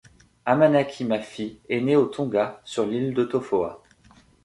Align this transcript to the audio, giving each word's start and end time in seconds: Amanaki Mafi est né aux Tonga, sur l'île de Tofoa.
Amanaki 0.47 1.05
Mafi 1.05 1.59
est 1.69 1.79
né 1.79 1.95
aux 1.95 2.07
Tonga, 2.07 2.59
sur 2.65 2.87
l'île 2.87 3.13
de 3.13 3.23
Tofoa. 3.23 3.83